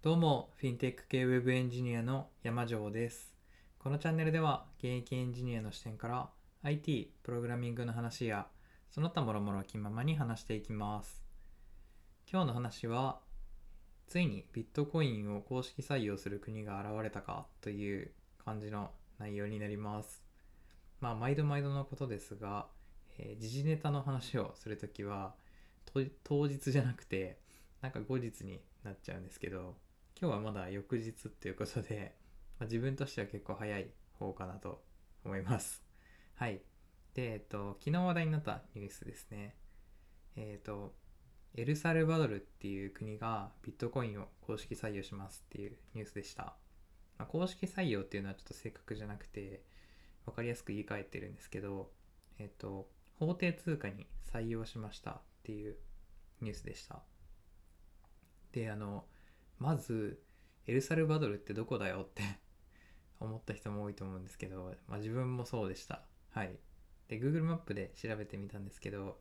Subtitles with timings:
[0.00, 3.34] どうも、フィンテック系ウェブエンジニアの山城です。
[3.80, 6.28] このチャンネルでは、現役エンジニアの視点から
[6.62, 8.46] IT、プログラミングの話や、
[8.92, 11.20] その他もろもろ気ままに話していきます。
[12.30, 13.18] 今日の話は、
[14.06, 18.12] ついにビットコインを公式採用する国が現れたかという
[18.44, 20.22] 感じの内容になります。
[21.00, 22.68] まあ、毎度毎度のことですが、
[23.18, 25.34] えー時事ネタの話をするときは、
[26.22, 27.40] 当日じゃなくて、
[27.80, 29.74] なんか後日になっちゃうんですけど、
[30.20, 32.16] 今日はまだ翌日っていうことで、
[32.58, 34.82] まあ、自分としては結構早い方かなと
[35.24, 35.84] 思います。
[36.34, 36.60] はい。
[37.14, 39.54] で、えっと、昨日話題になったニュースですね。
[40.34, 40.96] えっと、
[41.54, 46.56] エルサルバドルっていう国がビットコインを公式採用しますっていうニュースでした。
[47.16, 49.62] まあ、公式採用っていうのはちょっと正確じゃなくて、
[50.26, 51.92] わかりやすく言い換えてるんですけど、
[52.38, 52.90] えっと、
[53.20, 55.76] 法定通貨に採用しましたっていう
[56.40, 57.04] ニュースでした。
[58.50, 59.06] で、あの、
[59.58, 60.22] まず、
[60.66, 62.22] エルサルバドルってどこだよって
[63.20, 66.04] 思った人も多いと思うんですけど、まあ自分もそうでした。
[66.30, 66.58] はい。
[67.08, 69.20] で、Google マップで調べてみたんですけど、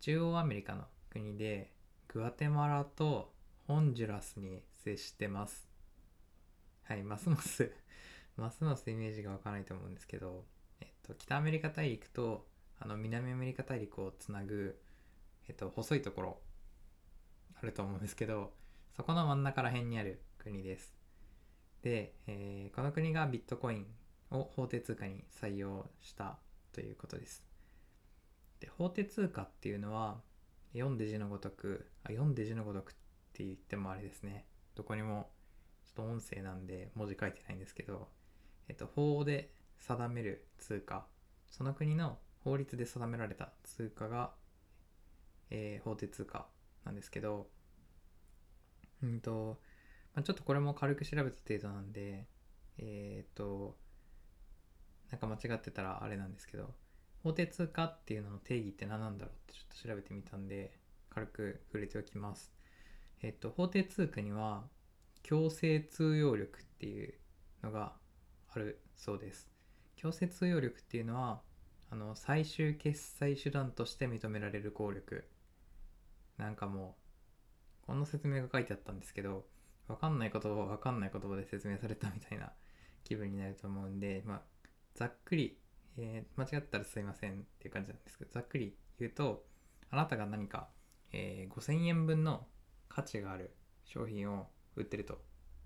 [0.00, 1.72] 中央アメリカの国で、
[2.08, 3.32] グアテマラと
[3.66, 5.68] ホンジュラスに接してます。
[6.82, 7.72] はい、ますます
[8.36, 10.44] ますますイメージがわからないと思うんですけど、
[10.80, 12.48] えっと、北アメリカ大陸と
[12.80, 14.76] あの南アメリカ大陸をつなぐ、
[15.46, 16.40] えっと、細いところ
[17.62, 18.52] あると思うんですけど、
[18.96, 20.94] そこの真ん中ら辺にある国です。
[21.82, 23.86] で、えーこの国がビットコイン
[24.30, 26.38] を法定通貨に採用した
[26.72, 27.44] ということです。
[28.60, 30.20] で、法定通貨っていうのは、
[30.72, 32.94] 読んで字のごとく、あ、読んで字のごとくっ
[33.32, 34.44] て言ってもあれですね。
[34.74, 35.30] どこにも、
[35.86, 38.08] ちょっと音声なんで文字書いてないんですけど、
[38.68, 41.06] えっと、法で定める通貨、
[41.50, 44.32] その国の法律で定められた通貨が、
[45.50, 46.46] えー法定通貨
[46.84, 47.48] なんですけど、
[49.02, 49.60] うんと、
[50.14, 52.26] まあ、ちょっとこれも軽く調べた程度なんで、
[52.78, 53.76] えっ、と、
[55.10, 56.74] なんか間違ってたらあれなんですけど、
[57.22, 60.78] 法定通貨っていうのの定義って何なんだろうってちょっと調べてみたんで、
[61.10, 62.52] 軽く触れておきます。
[63.22, 64.64] えっ、と、法定通貨には、
[65.22, 67.14] 強制通用力っていう
[67.62, 67.92] のが
[68.48, 69.50] あるそうです。
[69.96, 71.42] 強制通用力っていうのは、
[71.90, 75.28] あの、最終決済手段として認められる効力。
[76.38, 77.09] なんかもう、
[77.90, 79.44] こんな説明が書いてあったんですけど、
[79.88, 82.52] わかんない言葉はわかんない言葉で説明されたみたいな
[83.02, 84.42] 気分になると思うんで、まあ、
[84.94, 85.58] ざっくり、
[85.96, 89.44] えー間違ったらすいませんっていう感じなんですけど、ざっくり言うと、
[89.90, 90.70] あなたが何か、
[91.10, 92.46] えー5000円分の
[92.88, 95.20] 価値がある商品を売ってると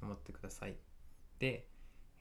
[0.00, 0.78] 思ってください。
[1.38, 1.68] で、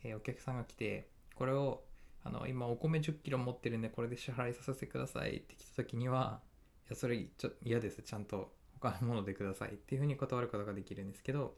[0.03, 1.85] えーお客さんが来て、これを、
[2.21, 6.43] あの、今お米10キロ持ってるんで、これで支払いさせてくださいって来た時には、
[6.87, 8.03] いや、それちょ嫌です。
[8.03, 8.53] ちゃんと
[8.91, 11.55] 他のものでくださいっていうふうに断ることができるんですけど、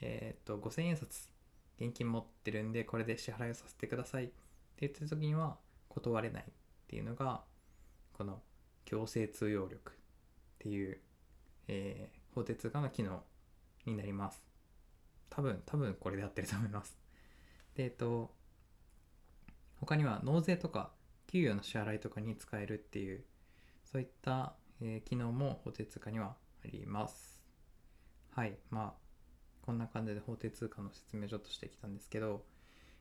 [0.00, 1.30] えーっと、5000円札、
[1.78, 4.34] 現金持ってるんで、これで支払いをさせてくださいって
[4.80, 6.52] 言ってる時には、断れないっ
[6.86, 7.42] ていうのが、
[8.12, 8.42] この
[8.84, 9.94] 強制通用力っ
[10.58, 11.00] ていう、
[11.68, 13.24] えー法定通貨の機能
[13.86, 14.40] になります。
[15.30, 16.96] 多分、多分これで合ってると思います。
[17.74, 18.32] で、えっと、
[19.80, 20.92] 他には納税とか
[21.26, 23.24] 給与の支払いとかに使えるっていう、
[23.84, 26.36] そういった、えー機能も法定通貨には
[26.68, 27.42] ります。
[28.30, 28.58] はい。
[28.70, 29.10] まあ、
[29.62, 32.44] こんな感じで法定通貨の説明をちょっとしてきたんですけど、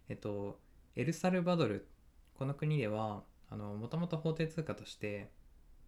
[0.08, 0.60] えっと、
[0.96, 1.88] エルサルバドル、
[2.36, 5.32] この国では、あの、もともと法定通貨として、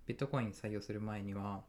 [0.05, 1.63] ビットコイン採用する前には、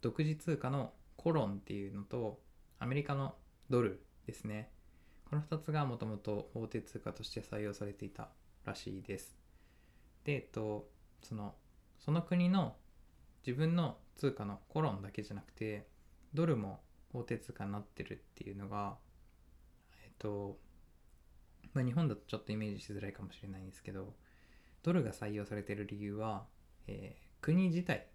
[0.00, 2.40] 独自通貨のコロンっていうのと、
[2.78, 3.34] アメリカの
[3.68, 4.70] ドルですね。
[5.28, 8.30] この2つがもともと法定通貨として採用されていた
[8.64, 9.38] らしいです。
[10.24, 10.88] で、えっと、
[11.22, 11.54] その、
[11.98, 12.76] その国の
[13.46, 15.88] 自分の通貨のコロンだけじゃなくて、
[16.34, 16.80] ドルも
[17.12, 18.96] 法定通貨になってるっていうのが、
[20.04, 20.58] えっと、
[21.72, 24.14] まあ、日本だとちょっとイメージしづらいかもしれないんですけど、
[24.82, 26.44] ドルが採用されてる理由は、
[26.86, 28.06] えー国自体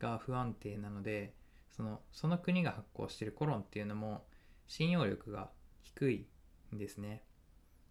[0.00, 1.34] が不安定なので、
[1.70, 4.24] そのその国が発行してるコロンっていうのも
[4.66, 5.50] 信用力が
[5.82, 6.26] 低い
[6.74, 7.22] んですね。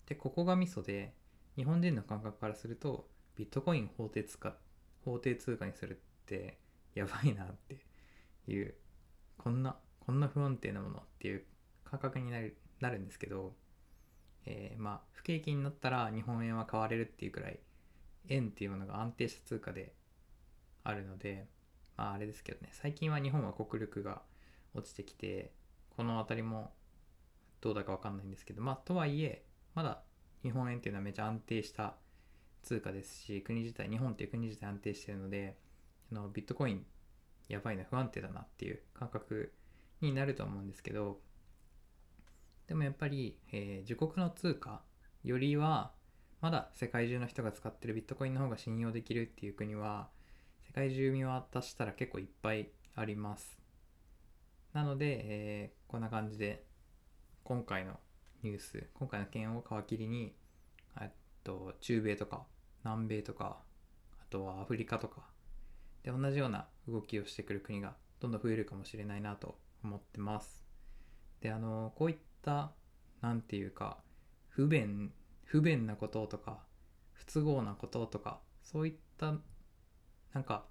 [0.06, 1.14] で、ここがミソで、
[1.56, 4.58] 日本人の感覚からすると、ビットコイン法定通貨、
[5.06, 6.58] 法定通貨にするって
[6.95, 7.86] やばいなって
[8.48, 8.75] いう、
[9.38, 11.44] こんな、こんな不安定なものっていう
[11.84, 13.54] 感覚になるなるんですけど、
[14.45, 17.60] えーまあ、不景気になったら日本円は買われるっていうくらい、
[18.30, 19.94] 円っていうものが安定した通貨で
[20.84, 21.48] あるので、
[21.98, 24.22] まああれですけどね、最近は日本は国力が
[24.74, 25.51] 落ちてきて、
[25.96, 26.74] この辺りも
[27.62, 30.01] どうだかわかんないんですけど、まあとはいえ、まだ
[30.42, 31.96] 日本円っていうのはめちゃ安定した
[32.63, 35.57] 通貨ですし、国自体、日本っていう国自体安定してるので、
[36.13, 36.86] のビットコイン
[37.50, 39.54] やばいな、不安定だなっていう感覚
[40.01, 41.19] になると思うんですけど、
[42.68, 44.81] でもやっぱり、えー自国の通貨
[45.24, 45.92] よりは
[46.42, 50.10] まだ世界中の人が使ってるビットコインの方が信用できるっていう国は
[50.65, 53.60] 世界中見渡したら結構いっぱいあります。
[54.74, 56.65] なので、えーこんな感じで
[57.44, 58.00] 今回の
[58.42, 60.33] ニュース今回の件を皮切りに
[61.44, 62.45] と中米とか
[62.83, 63.57] 南米とか
[64.19, 65.21] あとはアフリカとか
[66.04, 70.64] で同じような動きをしてくる国がどんどん増えるかもしれないなと思ってます。
[71.42, 72.72] であのこういった
[73.22, 73.98] なんていうか
[74.48, 75.12] 不便
[75.44, 76.60] 不便なこととか
[77.12, 79.34] 不都合なこととかそういった
[80.34, 80.66] なんか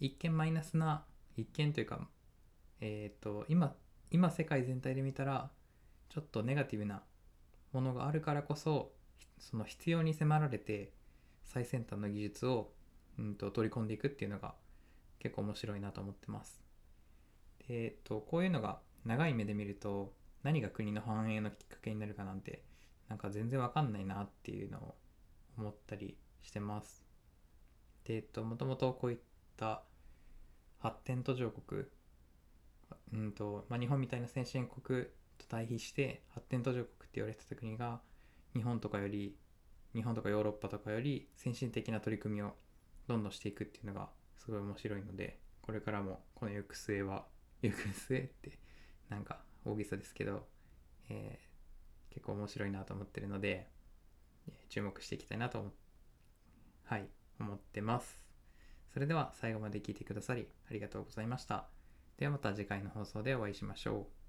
[0.00, 1.04] 一見マイナスな
[1.36, 2.06] 一見というか
[2.80, 3.74] えっ、と今
[4.10, 5.50] 今世界全体で見たら
[6.10, 7.02] ちょっとネガティブな
[7.72, 8.92] ものがあるからこそ
[9.38, 10.92] その必要に迫られて
[11.44, 12.72] 最先端の技術を、
[13.18, 14.54] うん、と取り込んでいくっていうのが
[15.18, 16.60] 結構面白いなと思ってます。
[17.68, 20.12] でえっとこういうのが長い目で見ると
[20.42, 22.62] 何が国の繁栄のきっかけになるかなんて
[23.08, 24.94] なんか全然わかんないなっていうのを
[25.58, 27.04] 思ったりしてます。
[28.04, 29.18] でえっともともとこういっ
[29.56, 29.82] た
[30.78, 31.86] 発展途上国
[33.12, 35.04] うんとまあ、日本みたいな先進国
[35.38, 38.00] と対比して発展途上国って言われてた国が
[38.54, 39.36] 日本とかより
[39.94, 42.54] 日本とかヨーロッパとかより先進的な取り組みを
[43.08, 47.26] どんどんしていくっていうのがすごい面白いのでこれからもこの行く末は
[47.62, 48.58] 行く末って
[49.08, 50.46] なんか大げさですけど、
[51.08, 51.54] えー
[52.14, 53.68] 結構面白いなと思ってるので、
[54.68, 55.70] 注目していきたいなと思,、
[56.84, 57.08] はい、
[57.40, 58.20] 思ってます。
[58.92, 61.66] それでは最後まで聞いてくださりありがとうございました。
[62.16, 64.23] ではまた次回の放送でお会いしましょう。